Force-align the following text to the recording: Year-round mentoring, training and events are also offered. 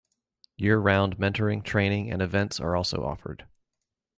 Year-round 0.57 1.17
mentoring, 1.19 1.63
training 1.63 2.09
and 2.11 2.23
events 2.23 2.59
are 2.59 2.75
also 2.75 3.03
offered. 3.05 3.45